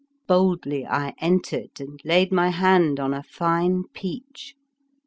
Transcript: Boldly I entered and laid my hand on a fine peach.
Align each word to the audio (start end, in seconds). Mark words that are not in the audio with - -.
Boldly 0.25 0.83
I 0.83 1.13
entered 1.19 1.79
and 1.79 1.99
laid 2.03 2.31
my 2.31 2.49
hand 2.49 2.99
on 2.99 3.13
a 3.13 3.21
fine 3.21 3.83
peach. 3.93 4.55